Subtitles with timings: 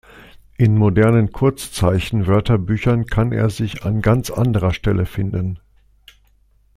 [0.57, 5.59] In modernen Kurzzeichen-Wörterbüchern kann er sich an ganz anderer Stelle finden.